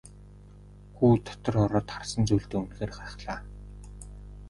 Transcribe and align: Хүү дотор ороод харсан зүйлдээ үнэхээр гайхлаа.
Хүү 0.95 1.11
дотор 1.27 1.53
ороод 1.65 1.87
харсан 1.95 2.21
зүйлдээ 2.27 2.59
үнэхээр 2.61 2.91
гайхлаа. 2.97 3.39